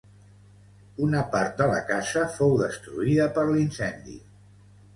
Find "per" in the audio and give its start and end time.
3.39-3.47